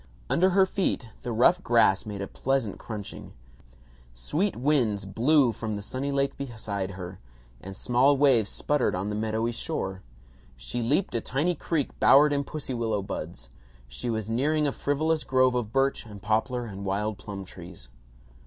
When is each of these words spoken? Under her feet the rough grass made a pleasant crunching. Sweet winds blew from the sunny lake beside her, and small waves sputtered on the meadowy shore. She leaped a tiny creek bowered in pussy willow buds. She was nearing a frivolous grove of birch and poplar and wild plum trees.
Under 0.31 0.49
her 0.49 0.65
feet 0.65 1.09
the 1.21 1.31
rough 1.31 1.61
grass 1.61 2.07
made 2.07 2.21
a 2.23 2.27
pleasant 2.27 2.79
crunching. 2.79 3.33
Sweet 4.15 4.55
winds 4.55 5.05
blew 5.05 5.51
from 5.51 5.75
the 5.75 5.83
sunny 5.83 6.11
lake 6.11 6.35
beside 6.37 6.89
her, 6.97 7.19
and 7.61 7.77
small 7.77 8.17
waves 8.17 8.49
sputtered 8.49 8.95
on 8.95 9.09
the 9.09 9.15
meadowy 9.15 9.51
shore. 9.51 10.01
She 10.57 10.81
leaped 10.81 11.13
a 11.13 11.21
tiny 11.21 11.53
creek 11.53 11.89
bowered 11.99 12.33
in 12.33 12.43
pussy 12.45 12.73
willow 12.73 13.03
buds. 13.03 13.49
She 13.87 14.09
was 14.09 14.27
nearing 14.27 14.65
a 14.65 14.71
frivolous 14.71 15.23
grove 15.23 15.53
of 15.53 15.71
birch 15.71 16.03
and 16.07 16.19
poplar 16.19 16.65
and 16.65 16.83
wild 16.83 17.19
plum 17.19 17.45
trees. 17.45 17.87